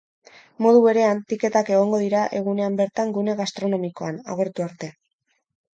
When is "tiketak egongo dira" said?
1.33-2.23